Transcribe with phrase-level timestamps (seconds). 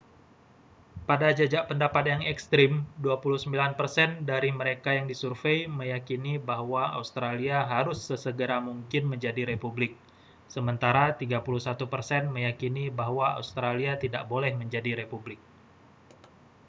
[1.09, 2.73] pada jajak pendapat yang ekstrem
[3.05, 9.91] 29 persen dari mereka yang disurvei meyakini bahwa australia harus sesegera mungkin menjadi republik
[10.53, 11.45] sementara 31
[11.93, 15.37] persen meyakini bahwa australia tidak boleh menjadi republik